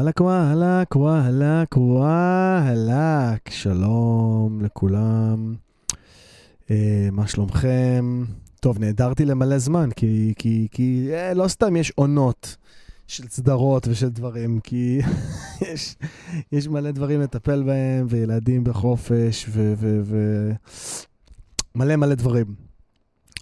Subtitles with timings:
[0.00, 5.54] וואלכ וואלכ וואלכ וואלכ, שלום לכולם,
[6.70, 8.24] אה, מה שלומכם?
[8.60, 12.56] טוב, נעדרתי למלא זמן, כי, כי, כי אה, לא סתם יש עונות
[13.06, 15.00] של סדרות ושל דברים, כי
[15.72, 15.96] יש,
[16.52, 19.72] יש מלא דברים לטפל בהם, וילדים בחופש, ו...
[19.76, 20.50] ו, ו
[21.74, 22.54] מלא מלא דברים.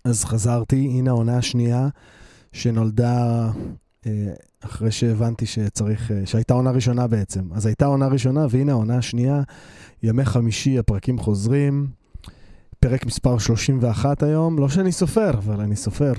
[0.04, 1.88] אז חזרתי, הנה העונה השנייה
[2.52, 3.50] שנולדה
[4.06, 7.52] אה, אחרי שהבנתי שצריך, אה, שהייתה עונה ראשונה בעצם.
[7.52, 9.42] אז הייתה עונה ראשונה, והנה העונה השנייה,
[10.02, 11.86] ימי חמישי, הפרקים חוזרים.
[12.80, 16.12] פרק מספר 31 היום, לא שאני סופר, אבל אני סופר.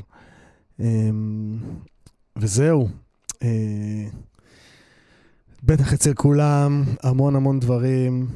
[0.80, 1.58] אמ,
[2.38, 2.88] וזהו.
[3.44, 4.06] אה,
[5.64, 8.28] בטח אצל כולם, המון המון דברים.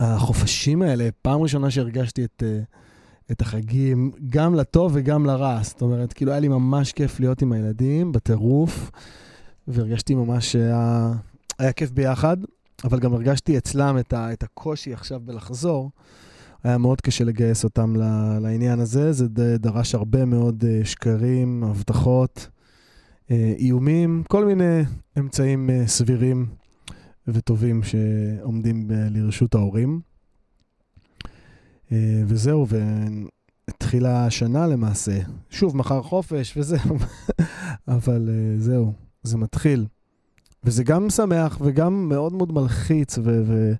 [0.00, 2.42] החופשים האלה, פעם ראשונה שהרגשתי את,
[3.32, 5.58] את החגים, גם לטוב וגם לרע.
[5.62, 8.90] זאת אומרת, כאילו היה לי ממש כיף להיות עם הילדים, בטירוף,
[9.68, 11.12] והרגשתי ממש שהיה
[11.58, 12.36] היה כיף ביחד,
[12.84, 15.90] אבל גם הרגשתי אצלם את, ה, את הקושי עכשיו בלחזור.
[16.64, 17.96] היה מאוד קשה לגייס אותם
[18.40, 19.28] לעניין הזה, זה
[19.58, 22.48] דרש הרבה מאוד אה, שקרים, הבטחות,
[23.30, 24.82] אה, איומים, כל מיני
[25.18, 26.46] אמצעים אה, סבירים
[27.28, 30.00] וטובים שעומדים לרשות ההורים.
[32.26, 32.66] וזהו,
[33.68, 35.18] והתחילה השנה למעשה.
[35.50, 36.96] שוב, מחר חופש וזהו,
[37.88, 39.86] אבל זהו, זה מתחיל.
[40.64, 43.42] וזה גם משמח וגם מאוד מאוד מלחיץ, ו...
[43.46, 43.72] ו-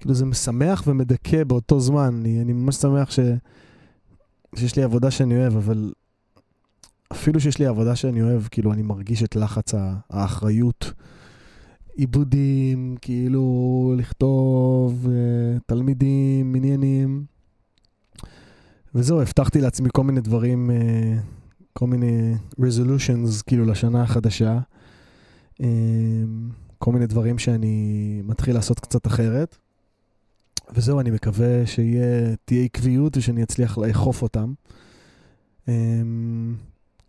[0.00, 2.14] כאילו זה משמח ומדכא באותו זמן.
[2.20, 3.18] אני, אני ממש שמח ש,
[4.56, 5.92] שיש לי עבודה שאני אוהב, אבל
[7.12, 9.74] אפילו שיש לי עבודה שאני אוהב, כאילו אני מרגיש את לחץ
[10.10, 10.92] האחריות.
[11.98, 17.24] עיבודים, כאילו לכתוב, אה, תלמידים, עניינים.
[18.94, 21.18] וזהו, הבטחתי לעצמי כל מיני דברים, אה,
[21.72, 24.58] כל מיני resolutions, כאילו, לשנה החדשה.
[25.62, 25.66] אה,
[26.78, 29.58] כל מיני דברים שאני מתחיל לעשות קצת אחרת.
[30.74, 34.52] וזהו, אני מקווה שתהיה עקביות ושאני אצליח לאכוף אותם.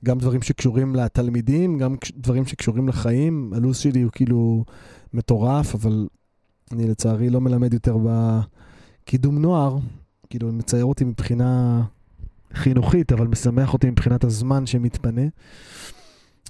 [0.06, 3.54] גם דברים שקשורים לתלמידים, גם דברים שקשורים לחיים.
[3.56, 4.66] הלו"ז שלי הוא כאילו
[5.14, 6.08] מטורף, אבל
[6.72, 9.78] אני לצערי לא מלמד יותר בקידום נוער.
[10.30, 11.84] כאילו, מצייר אותי מבחינה
[12.54, 15.22] חינוכית, אבל משמח אותי מבחינת הזמן שמתפנה.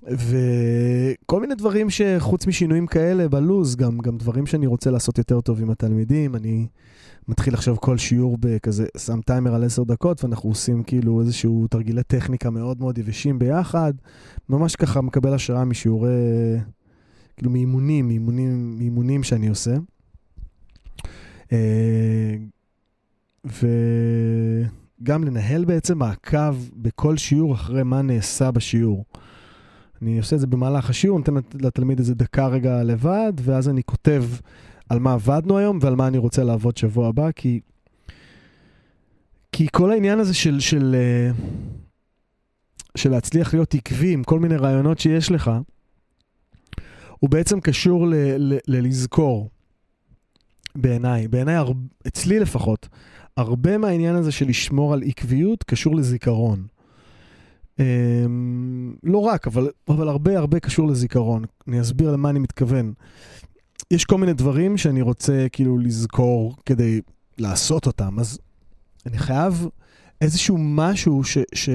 [0.04, 5.62] וכל מיני דברים שחוץ משינויים כאלה בלוז, גם, גם דברים שאני רוצה לעשות יותר טוב
[5.62, 6.36] עם התלמידים.
[6.36, 6.68] אני
[7.28, 12.04] מתחיל עכשיו כל שיעור בכזה, שם טיימר על עשר דקות, ואנחנו עושים כאילו איזשהו תרגילי
[12.04, 13.94] טכניקה מאוד מאוד יבשים ביחד.
[14.50, 16.10] ממש ככה מקבל השראה משיעורי,
[17.38, 19.76] כאילו מאימונים, מאימונים, מאימונים שאני עושה.
[21.52, 22.36] אה,
[23.46, 29.06] וגם לנהל בעצם מעקב בכל שיעור אחרי מה נעשה בשיעור.
[30.02, 34.24] אני עושה את זה במהלך השיעור, נותן לתלמיד איזה דקה רגע לבד, ואז אני כותב
[34.90, 37.60] על מה עבדנו היום ועל מה אני רוצה לעבוד שבוע הבא, כי,
[39.52, 41.32] כי כל העניין הזה של, של, אה,
[42.98, 45.52] של להצליח להיות עקבי עם כל מיני רעיונות שיש לך,
[47.20, 49.50] הוא בעצם קשור ל, ל, ללזכור,
[50.76, 51.58] בעיניי, בעיניי,
[52.08, 52.88] אצלי לפחות,
[53.38, 56.68] הרבה מהעניין הזה של לשמור על עקביות קשור לזיכרון.
[57.80, 61.44] אמ, לא רק, אבל, אבל הרבה הרבה קשור לזיכרון.
[61.68, 62.94] אני אסביר למה אני מתכוון.
[63.92, 67.02] יש כל מיני דברים שאני רוצה כאילו לזכור כדי
[67.38, 68.40] לעשות אותם, אז
[69.06, 69.68] אני חייב
[70.22, 71.38] איזשהו משהו ש...
[71.54, 71.70] ש...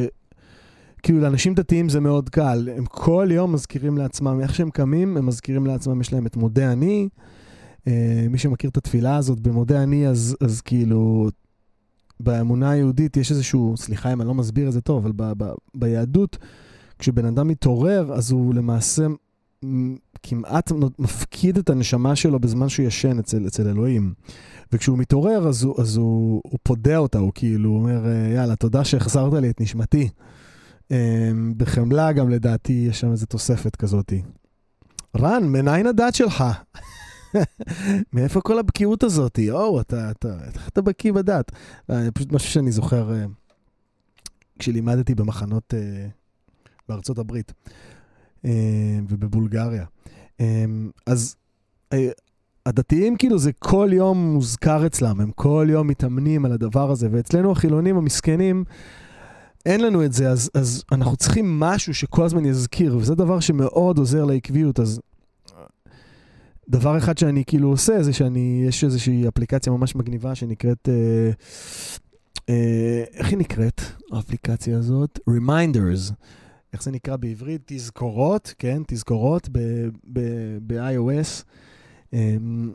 [1.02, 5.26] כאילו לאנשים דתיים זה מאוד קל, הם כל יום מזכירים לעצמם, איך שהם קמים, הם
[5.26, 7.08] מזכירים לעצמם, יש להם את מודה אני.
[7.88, 11.28] אה, מי שמכיר את התפילה הזאת במודה אני, אז, אז כאילו
[12.20, 15.52] באמונה היהודית יש איזשהו, סליחה אם אני לא מסביר את זה טוב, אבל ב, ב,
[15.74, 16.38] ביהדות,
[16.98, 19.06] כשבן אדם מתעורר, אז הוא למעשה
[20.22, 24.14] כמעט מפקיד את הנשמה שלו בזמן שהוא ישן אצל, אצל אלוהים.
[24.72, 29.32] וכשהוא מתעורר, אז, הוא, אז הוא, הוא פודה אותה, הוא כאילו אומר, יאללה, תודה שהחזרת
[29.32, 30.08] לי את נשמתי.
[30.90, 34.22] אמ, בחמלה גם לדעתי יש שם איזו תוספת כזאתי.
[35.16, 36.44] רן, מניין הדת שלך?
[38.12, 39.38] מאיפה כל הבקיאות הזאת?
[39.50, 41.52] או, אתה, אתה, איך אתה בקיא בדת?
[41.90, 43.24] אה, פשוט משהו שאני זוכר אה,
[44.58, 46.06] כשלימדתי במחנות אה,
[46.88, 47.52] בארצות הברית
[49.08, 49.84] ובבולגריה.
[51.06, 51.36] אז
[52.66, 57.52] הדתיים כאילו זה כל יום מוזכר אצלם, הם כל יום מתאמנים על הדבר הזה, ואצלנו
[57.52, 58.64] החילונים המסכנים,
[59.66, 63.98] אין לנו את זה, אז, אז אנחנו צריכים משהו שכל הזמן יזכיר, וזה דבר שמאוד
[63.98, 65.00] עוזר לעקביות, אז
[66.68, 71.30] דבר אחד שאני כאילו עושה, זה שאני, יש איזושהי אפליקציה ממש מגניבה שנקראת, אה,
[72.48, 73.80] אה, איך היא נקראת,
[74.12, 75.18] האפליקציה הזאת?
[75.30, 76.12] Reminders.
[76.72, 77.62] איך זה נקרא בעברית?
[77.66, 79.48] תזכורות, כן, תזכורות
[80.66, 81.44] ב-iOS
[82.12, 82.72] אמ,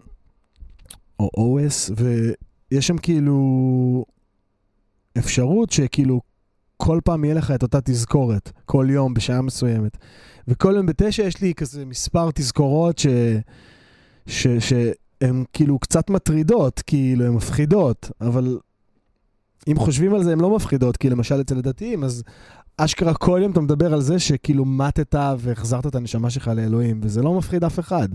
[1.19, 4.05] או OS, ויש שם כאילו
[5.17, 6.21] אפשרות שכאילו
[6.77, 9.97] כל פעם יהיה לך את אותה תזכורת, כל יום בשעה מסוימת.
[10.47, 13.07] וכל יום בתשע יש לי כזה מספר תזכורות ש...
[14.27, 18.59] שהן כאילו קצת מטרידות, כאילו הן מפחידות, אבל
[19.67, 22.23] אם חושבים על זה, הן לא מפחידות, כי למשל אצל הדתיים, אז
[22.77, 27.21] אשכרה כל יום אתה מדבר על זה שכאילו מתת והחזרת את הנשמה שלך לאלוהים, וזה
[27.21, 28.09] לא מפחיד אף אחד.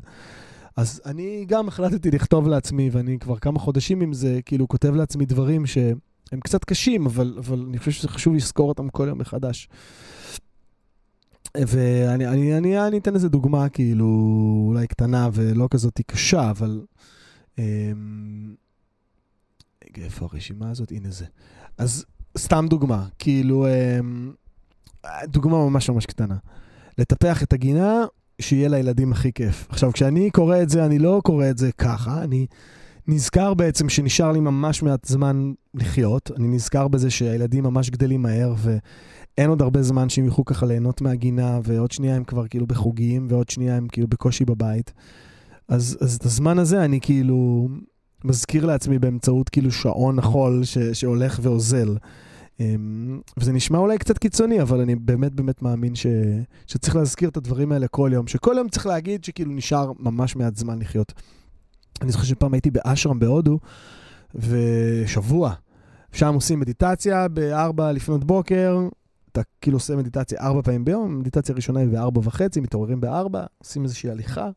[0.76, 5.26] אז אני גם החלטתי לכתוב לעצמי, ואני כבר כמה חודשים עם זה, כאילו כותב לעצמי
[5.26, 9.68] דברים שהם קצת קשים, אבל, אבל אני חושב שזה חשוב לזכור אותם כל יום מחדש.
[11.56, 14.06] ואני אני, אני, אני אתן איזה דוגמה, כאילו,
[14.68, 16.84] אולי קטנה ולא כזאת קשה, אבל...
[17.58, 18.54] אמ,
[19.96, 20.90] איפה הרשימה הזאת?
[20.90, 21.24] הנה זה.
[21.78, 22.04] אז
[22.38, 24.32] סתם דוגמה, כאילו, אמ,
[25.24, 26.36] דוגמה ממש ממש קטנה.
[26.98, 28.04] לטפח את הגינה,
[28.40, 29.66] שיהיה לילדים הכי כיף.
[29.68, 32.46] עכשיו, כשאני קורא את זה, אני לא קורא את זה ככה, אני
[33.08, 36.30] נזכר בעצם שנשאר לי ממש מעט זמן לחיות.
[36.36, 38.54] אני נזכר בזה שהילדים ממש גדלים מהר,
[39.38, 43.26] ואין עוד הרבה זמן שהם יוכלו ככה ליהנות מהגינה, ועוד שנייה הם כבר כאילו בחוגים,
[43.30, 44.92] ועוד שנייה הם כאילו בקושי בבית.
[45.68, 47.68] אז, אז את הזמן הזה אני כאילו
[48.24, 51.96] מזכיר לעצמי באמצעות כאילו שעון החול ש, שהולך ואוזל.
[52.60, 56.06] אמ, וזה נשמע אולי קצת קיצוני, אבל אני באמת באמת מאמין ש,
[56.66, 60.56] שצריך להזכיר את הדברים האלה כל יום, שכל יום צריך להגיד שכאילו נשאר ממש מעט
[60.56, 61.12] זמן לחיות.
[62.02, 63.58] אני זוכר שפעם הייתי באשרם בהודו,
[64.34, 65.52] ושבוע,
[66.12, 68.88] שם עושים מדיטציה בארבע לפנות בוקר,
[69.34, 73.82] אתה כאילו עושה מדיטציה ארבע פעמים ביום, מדיטציה ראשונה היא בארבע וחצי, מתעוררים בארבע, עושים
[73.82, 74.50] איזושהי הליכה.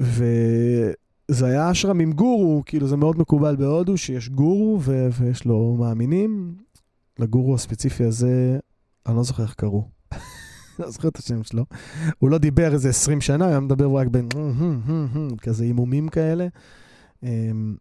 [0.00, 0.24] ו...
[1.30, 5.76] זה היה אשרם עם גורו, כאילו זה מאוד מקובל בהודו שיש גורו ו- ויש לו
[5.78, 6.54] מאמינים.
[7.18, 8.58] לגורו הספציפי הזה,
[9.06, 9.88] אני לא זוכר איך קראו.
[10.78, 11.64] לא זוכר את השם שלו.
[12.18, 14.28] הוא לא דיבר איזה 20 שנה, הוא היה מדבר רק בין
[15.42, 16.46] כזה הימומים כאלה.
[17.22, 17.76] אמ,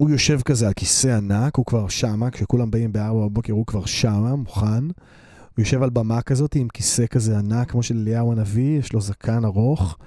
[0.00, 3.84] והוא יושב כזה על כיסא ענק, הוא כבר שמה, כשכולם באים בארבע בבוקר הוא כבר
[3.84, 4.84] שמה, מוכן.
[4.84, 9.00] הוא יושב על במה כזאת עם כיסא כזה ענק, כמו של אליהו הנביא, יש לו
[9.00, 9.98] זקן ארוך,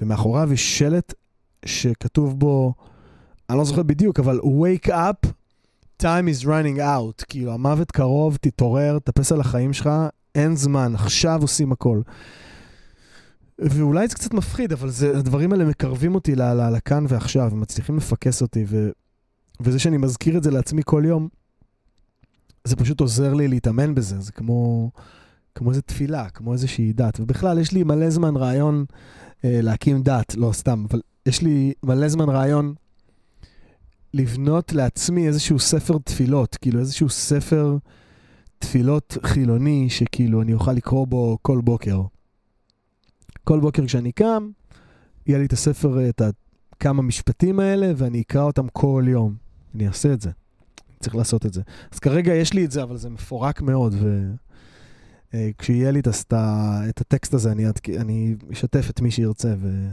[0.00, 1.14] ומאחוריו יש שלט
[1.64, 2.74] שכתוב בו,
[3.50, 5.28] אני לא זוכר בדיוק, אבל wake up,
[6.02, 7.24] time is running out.
[7.28, 9.90] כאילו, המוות קרוב, תתעורר, תאפס על החיים שלך,
[10.34, 12.00] אין זמן, עכשיו עושים הכל.
[13.58, 18.64] ואולי זה קצת מפחיד, אבל זה, הדברים האלה מקרבים אותי לכאן ועכשיו, מצליחים לפקס אותי,
[18.68, 18.90] ו,
[19.60, 21.28] וזה שאני מזכיר את זה לעצמי כל יום,
[22.64, 24.90] זה פשוט עוזר לי להתאמן בזה, זה כמו,
[25.54, 27.20] כמו איזה תפילה, כמו איזושהי דת.
[27.20, 28.84] ובכלל, יש לי מלא זמן רעיון
[29.44, 32.74] אה, להקים דת, לא סתם, אבל יש לי מלא זמן רעיון
[34.14, 37.76] לבנות לעצמי איזשהו ספר תפילות, כאילו איזשהו ספר
[38.58, 42.02] תפילות חילוני, שכאילו אני אוכל לקרוא בו כל בוקר.
[43.44, 44.50] כל בוקר כשאני קם,
[45.26, 46.22] יהיה לי את הספר, את
[46.80, 49.47] כמה משפטים האלה, ואני אקרא אותם כל יום.
[49.74, 50.30] אני אעשה את זה.
[51.00, 51.62] צריך לעשות את זה.
[51.92, 53.94] אז כרגע יש לי את זה, אבל זה מפורק מאוד,
[55.34, 56.08] וכשיהיה אה, לי את,
[56.88, 57.64] את הטקסט הזה, אני,
[58.00, 59.54] אני אשתף את מי שירצה.
[59.60, 59.88] ו...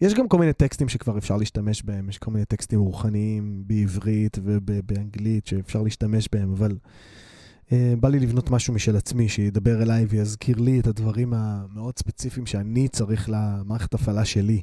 [0.00, 4.38] יש גם כל מיני טקסטים שכבר אפשר להשתמש בהם, יש כל מיני טקסטים רוחניים בעברית
[4.42, 6.76] ובאנגלית שאפשר להשתמש בהם, אבל
[7.66, 12.46] uh, בא לי לבנות משהו משל עצמי, שידבר אליי ויזכיר לי את הדברים המאוד ספציפיים
[12.46, 14.62] שאני צריך למערכת הפעלה שלי.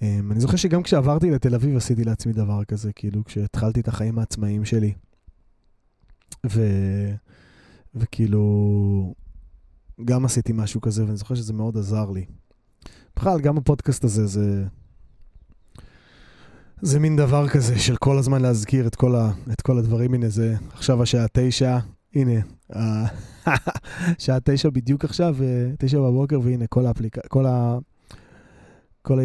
[0.00, 4.18] Um, אני זוכר שגם כשעברתי לתל אביב עשיתי לעצמי דבר כזה, כאילו, כשהתחלתי את החיים
[4.18, 4.92] העצמאיים שלי.
[6.46, 6.62] ו...
[7.94, 9.14] וכאילו,
[10.04, 12.24] גם עשיתי משהו כזה, ואני זוכר שזה מאוד עזר לי.
[13.16, 14.64] בכלל, גם הפודקאסט הזה זה...
[16.82, 20.14] זה מין דבר כזה של כל הזמן להזכיר את כל, ה, את כל הדברים.
[20.14, 21.78] הנה, זה עכשיו השעה תשע,
[22.14, 22.40] הנה,
[24.18, 27.78] שעה תשע בדיוק עכשיו, אה, תשע בבוקר, והנה כל האפליקציה, כל ה...
[29.02, 29.18] כל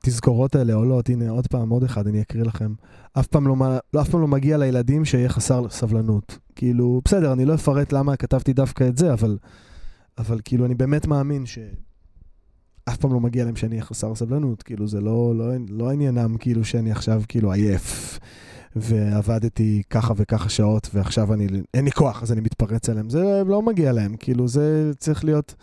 [0.00, 2.72] התזכורות האלה עולות, הנה עוד פעם, עוד אחד, אני אקריא לכם.
[3.12, 3.56] אף פעם לא,
[3.94, 6.38] לא, אף פעם לא מגיע לילדים שיהיה חסר סבלנות.
[6.56, 9.38] כאילו, בסדר, אני לא אפרט למה כתבתי דווקא את זה, אבל,
[10.18, 14.62] אבל כאילו, אני באמת מאמין שאף פעם לא מגיע להם שאני אהיה חסר סבלנות.
[14.62, 18.18] כאילו, זה לא, לא, לא עניינם כאילו שאני עכשיו כאילו עייף.
[18.76, 23.10] ועבדתי ככה וככה שעות, ועכשיו אני, אין לי כוח, אז אני מתפרץ עליהם.
[23.10, 25.54] זה לא מגיע להם, כאילו, זה צריך להיות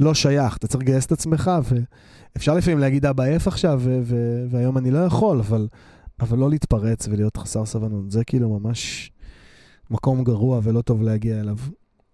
[0.00, 0.56] לא שייך.
[0.56, 1.76] אתה צריך לגייס את עצמך, ו...
[2.36, 3.82] אפשר לפעמים להגיד, אבא עייף עכשיו,
[4.50, 5.68] והיום אני לא יכול, אבל,
[6.20, 8.10] אבל לא להתפרץ ולהיות חסר סבלנות.
[8.10, 9.12] זה כאילו ממש
[9.90, 11.56] מקום גרוע ולא טוב להגיע אליו.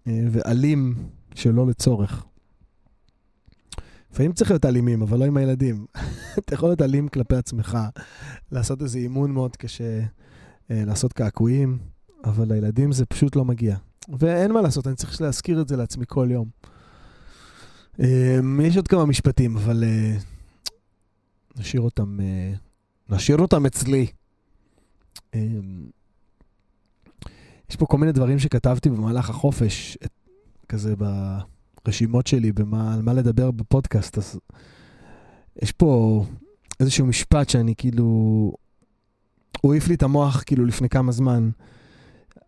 [0.07, 0.95] אה, ואלים
[1.35, 2.25] שלא לצורך.
[4.11, 5.85] לפעמים צריך להיות אלימים, אבל לא עם הילדים.
[6.39, 7.77] אתה יכול להיות אלים כלפי עצמך,
[8.51, 9.99] לעשות איזה אימון מאוד קשה,
[10.71, 11.77] אה, לעשות קעקועים,
[12.23, 13.77] אבל לילדים זה פשוט לא מגיע.
[14.19, 16.47] ואין מה לעשות, אני צריך להזכיר את זה לעצמי כל יום.
[18.01, 20.17] אה, יש עוד כמה משפטים, אבל אה,
[21.57, 22.53] נשאיר אותם, אה,
[23.09, 24.07] נשאיר אותם אצלי.
[27.69, 29.97] יש פה כל מיני דברים שכתבתי במהלך החופש,
[30.69, 30.93] כזה
[31.85, 34.17] ברשימות שלי, במה, על מה לדבר בפודקאסט.
[34.17, 34.39] אז
[35.61, 36.23] יש פה
[36.79, 38.03] איזשהו משפט שאני כאילו...
[39.61, 41.49] הוא העיף לי את המוח כאילו לפני כמה זמן.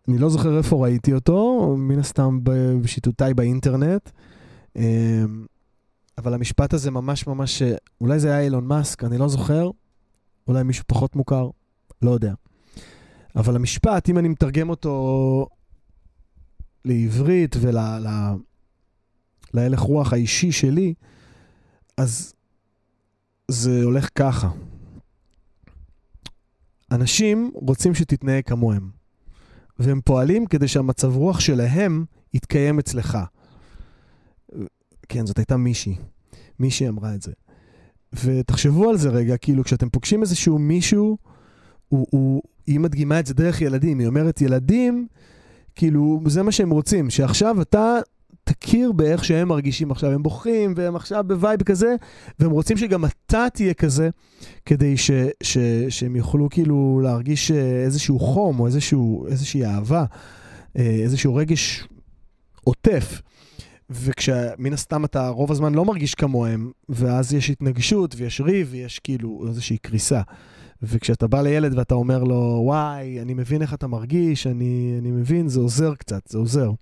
[0.08, 4.10] אני לא זוכר איפה ראיתי אותו, מן הסתם ב- בשיטוטיי באינטרנט.
[4.76, 5.46] אמ,
[6.18, 7.62] אבל המשפט הזה ממש ממש,
[8.00, 9.70] אולי זה היה אילון מאסק, אני לא זוכר.
[10.48, 11.50] אולי מישהו פחות מוכר,
[12.02, 12.34] לא יודע.
[13.36, 15.46] אבל המשפט, אם אני מתרגם אותו
[16.84, 17.56] לעברית
[19.54, 20.94] ולהלך רוח האישי שלי,
[21.96, 22.34] אז
[23.48, 24.50] זה הולך ככה.
[26.90, 28.90] אנשים רוצים שתתנהג כמוהם,
[29.78, 33.18] והם פועלים כדי שהמצב רוח שלהם יתקיים אצלך.
[35.12, 35.96] כן, זאת הייתה מישהי.
[36.58, 37.32] מישהי אמרה את זה.
[38.24, 41.16] ותחשבו על זה רגע, כאילו כשאתם פוגשים איזשהו מישהו,
[41.88, 45.06] הוא, הוא, היא מדגימה את זה דרך ילדים, היא אומרת, ילדים,
[45.74, 47.98] כאילו, זה מה שהם רוצים, שעכשיו אתה
[48.44, 51.94] תכיר באיך שהם מרגישים עכשיו, הם בוכים, והם עכשיו ב vibe כזה,
[52.38, 54.10] והם רוצים שגם אתה תהיה כזה,
[54.66, 55.10] כדי ש,
[55.42, 60.04] ש, שהם יוכלו כאילו להרגיש אה, איזשהו חום, או איזשהו, איזושהי אהבה,
[60.78, 61.84] אה, איזשהו רגש
[62.64, 63.20] עוטף.
[63.90, 69.44] וכשמן הסתם אתה רוב הזמן לא מרגיש כמוהם, ואז יש התנגשות ויש ריב ויש כאילו
[69.48, 70.20] איזושהי קריסה.
[70.82, 75.48] וכשאתה בא לילד ואתה אומר לו, וואי, אני מבין איך אתה מרגיש, אני, אני מבין,
[75.48, 76.72] זה עוזר קצת, זה עוזר.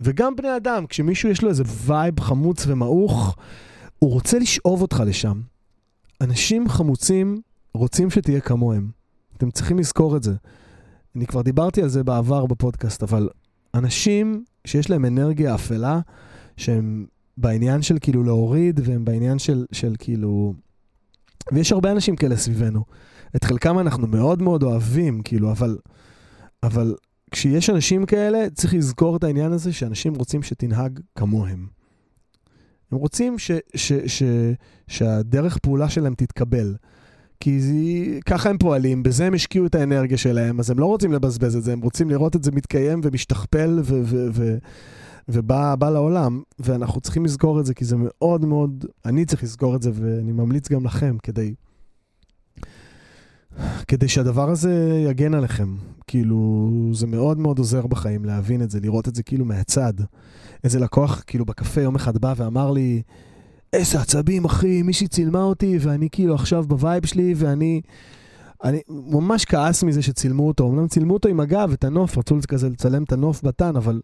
[0.00, 3.36] וגם בני אדם, כשמישהו יש לו איזה vibe חמוץ ומעוך,
[3.98, 5.40] הוא רוצה לשאוב אותך לשם.
[6.20, 7.40] אנשים חמוצים
[7.74, 8.88] רוצים שתהיה כמוהם.
[9.36, 10.34] אתם צריכים לזכור את זה.
[11.16, 13.28] אני כבר דיברתי על זה בעבר בפודקאסט, אבל
[13.74, 16.00] אנשים שיש להם אנרגיה אפלה,
[16.56, 20.54] שהם בעניין של כאילו להוריד, והם בעניין של, של כאילו...
[21.52, 22.84] ויש הרבה אנשים כאלה סביבנו.
[23.36, 25.78] את חלקם אנחנו מאוד מאוד אוהבים, כאילו, אבל,
[26.62, 26.94] אבל
[27.30, 31.66] כשיש אנשים כאלה, צריך לזכור את העניין הזה שאנשים רוצים שתנהג כמוהם.
[32.92, 34.22] הם רוצים ש, ש, ש,
[34.88, 36.74] שהדרך פעולה שלהם תתקבל.
[37.40, 37.72] כי זה,
[38.26, 41.62] ככה הם פועלים, בזה הם השקיעו את האנרגיה שלהם, אז הם לא רוצים לבזבז את
[41.62, 44.56] זה, הם רוצים לראות את זה מתקיים ומשתכפל ו- ו- ו-
[45.28, 49.76] ובא בא לעולם, ואנחנו צריכים לזכור את זה, כי זה מאוד מאוד, אני צריך לזכור
[49.76, 51.54] את זה, ואני ממליץ גם לכם, כדי,
[53.88, 55.76] כדי שהדבר הזה יגן עליכם.
[56.06, 59.92] כאילו, זה מאוד מאוד עוזר בחיים להבין את זה, לראות את זה כאילו מהצד.
[60.64, 63.02] איזה לקוח, כאילו, בקפה יום אחד בא ואמר לי,
[63.74, 67.80] איזה עצבים, אחי, מישהי צילמה אותי, ואני כאילו עכשיו ב vibe שלי, ואני...
[68.64, 70.68] אני ממש כעס מזה שצילמו אותו.
[70.70, 74.00] אמנם צילמו אותו עם הגב, את הנוף, רצו כזה לצלם את הנוף בתן, אבל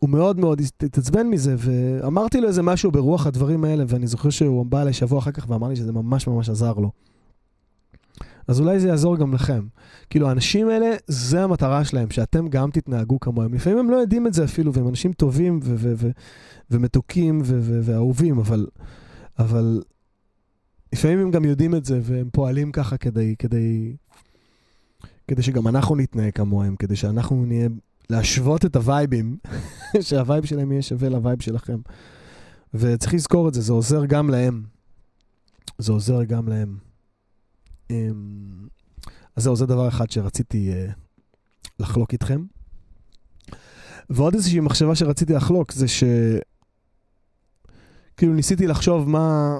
[0.00, 4.66] הוא מאוד מאוד התעצבן מזה, ואמרתי לו איזה משהו ברוח הדברים האלה, ואני זוכר שהוא
[4.66, 6.90] בא אליי שבוע אחר כך ואמר לי שזה ממש ממש עזר לו.
[8.48, 9.66] אז אולי זה יעזור גם לכם.
[10.10, 13.54] כאילו, האנשים האלה, זה המטרה שלהם, שאתם גם תתנהגו כמוהם.
[13.54, 16.10] לפעמים הם לא יודעים את זה אפילו, והם אנשים טובים ו- ו- ו-
[16.70, 17.42] ומתוקים
[17.82, 18.66] ואהובים, אבל,
[19.38, 19.82] אבל
[20.92, 23.96] לפעמים הם גם יודעים את זה, והם פועלים ככה כדי, כדי,
[25.28, 27.68] כדי שגם אנחנו נתנהג כמוהם, כדי שאנחנו נהיה,
[28.10, 29.36] להשוות את הווייבים,
[30.00, 31.78] שה vibe שלהם יהיה שווה ל vibe שלכם.
[32.74, 34.62] וצריך לזכור את זה, זה עוזר גם להם.
[35.78, 36.91] זה עוזר גם להם.
[37.92, 38.68] אמ,
[39.36, 40.92] אז זהו, זה דבר אחד שרציתי uh,
[41.78, 42.44] לחלוק איתכם.
[44.10, 46.04] ועוד איזושהי מחשבה שרציתי לחלוק זה ש...
[48.16, 49.58] כאילו ניסיתי לחשוב מה,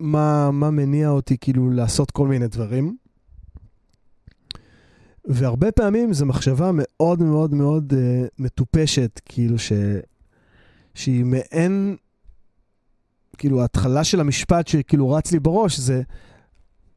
[0.00, 2.96] מה, מה מניע אותי כאילו לעשות כל מיני דברים.
[5.24, 9.72] והרבה פעמים זו מחשבה מאוד מאוד מאוד uh, מטופשת, כאילו ש...
[10.94, 11.96] שהיא מעין,
[13.38, 16.02] כאילו ההתחלה של המשפט שכאילו רץ לי בראש זה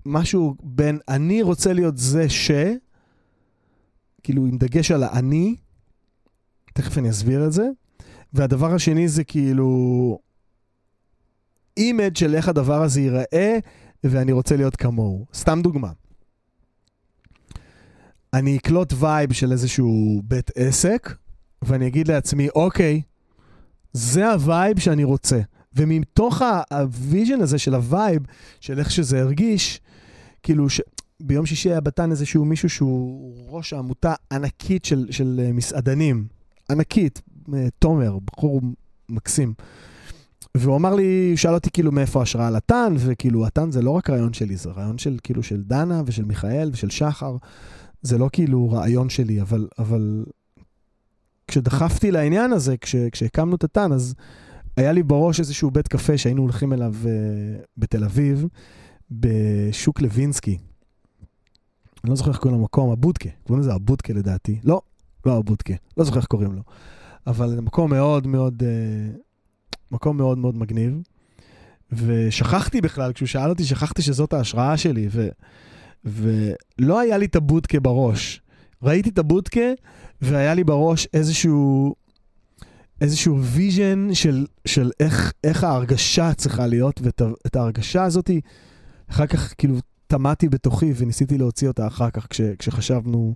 [0.06, 2.52] משהו בין אני רוצה להיות זה ש...
[4.24, 5.56] כאילו עם דגש על האני,
[6.74, 7.64] תכף אני אסביר את זה.
[8.34, 10.20] והדבר השני זה כאילו
[11.78, 13.58] image של איך הדבר הזה ייראה,
[14.04, 15.26] ואני רוצה להיות כמוהו.
[15.34, 15.92] סתם דוגמה.
[18.34, 21.16] אני אקלוט vibe של איזשהו בית עסק,
[21.62, 23.02] ואני אגיד לעצמי, אוקיי,
[23.94, 25.40] זה ה vibe שאני רוצה.
[25.74, 28.22] ומתוך ה vision הזה של ה vibe,
[28.60, 29.82] של איך שזה הרגיש,
[30.46, 30.82] כאילו, ש...
[31.20, 36.28] ביום שישי היה בתן איזשהו מישהו שהוא ראש העמותה ענקית של, של מסעדנים.
[36.72, 37.22] ענקית,
[37.80, 38.62] תומר, בחור
[39.10, 39.54] מקסים.
[40.58, 44.10] והוא אמר לי, הוא שאל אותי כאילו מאיפה ההשראה לטן, וכאילו הטן זה לא רק
[44.10, 47.36] רעיון שלי, זה רעיון של כאילו של דנה ושל מיכאל ושל שחר.
[48.02, 50.26] זה לא כאילו רעיון שלי, אבל, אבל
[51.48, 54.16] כשדחפתי לעניין הזה, כש, כשהקמנו את הטן, אז
[54.78, 57.08] היה לי בראש איזשהו בית קפה שהיינו הולכים אליו uh,
[57.78, 58.48] בתל אביב,
[59.12, 60.58] בשוק לוינסקי.
[62.04, 64.60] אני לא זוכר איך קוראים למקום, הבודקה, קוראים לזה הבודקה לדעתי.
[64.64, 64.82] לא,
[65.26, 66.62] לא הבודקה, לא זוכר איך קוראים לו.
[67.28, 69.18] אבל מקום מאוד מאוד, uh,
[69.92, 71.02] מקום מאוד מאוד מגניב.
[71.92, 75.28] ושכחתי בכלל, כשהוא שאל אותי, שכחתי שזאת ההשראה שלי, ו,
[76.06, 78.42] ולא היה לי את הבודקה בראש.
[78.84, 79.70] ראיתי את הבודקה,
[80.22, 81.96] והיה לי בראש איזשהו,
[83.02, 88.30] איזשהו vision של, של איך, איך ההרגשה צריכה להיות, ואת ההרגשה הזאת,
[89.10, 89.76] אחר כך כאילו
[90.08, 93.36] טמעתי בתוכי וניסיתי להוציא אותה אחר כך כש, כשחשבנו,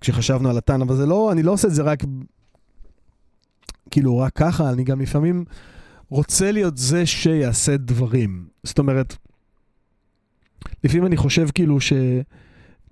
[0.00, 2.02] כשחשבנו על הטן, אבל זה לא, אני לא עושה את זה רק,
[3.90, 5.44] כאילו, רק ככה, אני גם לפעמים
[6.10, 8.46] רוצה להיות זה שיעשה דברים.
[8.64, 9.16] זאת אומרת,
[10.84, 11.92] לפעמים אני חושב כאילו ש...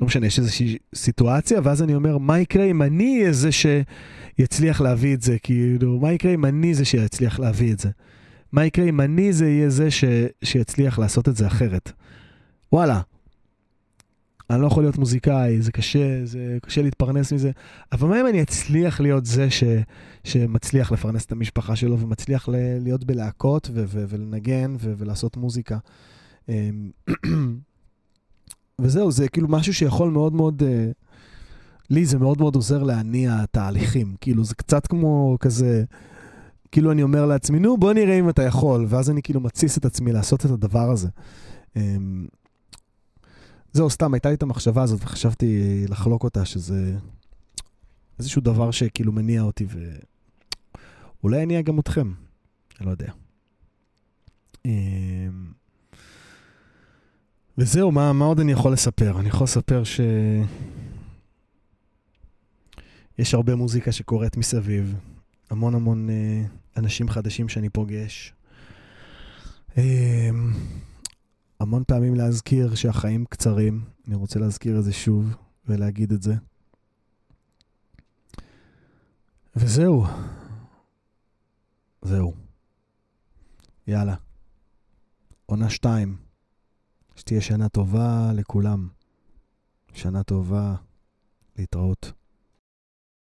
[0.01, 4.81] לא משנה, יש איזושהי סיטואציה, ואז אני אומר, מה יקרה אם אני אהיה זה שיצליח
[4.81, 5.37] להביא את זה?
[5.43, 7.91] כאילו, מה יקרה אם אני זה שיצליח להביא את זה?
[8.53, 10.05] מה יקרה אם אני זה יהיה זה ש...
[10.45, 11.93] שיצליח לעשות את זה אחרת?
[12.73, 13.01] וואלה,
[14.51, 17.51] אני לא יכול להיות מוזיקאי, זה קשה, זה קשה להתפרנס מזה,
[17.93, 19.65] אבל מה אם אני אצליח להיות זה ש,
[20.25, 25.79] שמצליח לפרנס את המשפחה שלו ומצליח ל, להיות בלהקות ו, ו, ולנגן ו, ולעשות מוזיקה?
[26.49, 26.91] אמ,
[28.81, 30.65] וזהו, זה כאילו משהו שיכול מאוד מאוד, uh,
[31.91, 34.15] לי זה מאוד מאוד עוזר להניע תהליכים.
[34.21, 35.85] כאילו, זה קצת כמו כזה,
[36.73, 39.85] כאילו אני אומר לעצמי, נו, בוא נראה אם אתה יכול, ואז אני כאילו מתסיס את
[39.85, 41.09] עצמי לעשות את הדבר הזה.
[41.75, 41.79] Um,
[43.73, 46.97] זהו, סתם, הייתה לי את המחשבה הזאת, וחשבתי לחלוק אותה, שזה
[48.19, 49.67] איזשהו דבר שכאילו מניע אותי,
[51.23, 52.13] ואולי יניע גם אתכם,
[52.81, 53.13] אני לא יודע.
[54.67, 54.71] Um,
[57.59, 59.21] וזהו, מה, מה עוד אני יכול לספר?
[59.21, 60.01] אני יכול לספר ש...
[63.19, 64.95] יש הרבה מוזיקה שקורית מסביב,
[65.51, 68.35] המון המון uh, אנשים חדשים שאני פוגש.
[69.71, 69.79] Uh,
[71.61, 76.35] המון פעמים להזכיר שהחיים קצרים, אני רוצה להזכיר את זה שוב ולהגיד את זה.
[79.57, 80.05] וזהו.
[82.03, 82.35] זהו.
[83.87, 84.15] יאללה.
[85.47, 86.17] עונה שתיים.
[87.17, 88.89] שתהיה שנה טובה לכולם.
[89.93, 90.75] שנה טובה,
[91.59, 92.20] להתראות.